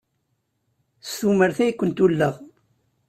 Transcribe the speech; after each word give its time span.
S 1.09 1.11
tumert 1.19 1.57
ay 1.63 1.73
kent-ulleɣ. 1.73 2.35